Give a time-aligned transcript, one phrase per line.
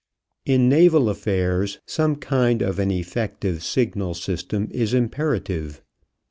[0.47, 5.83] In naval affairs some kind of an effective signal system is imperative.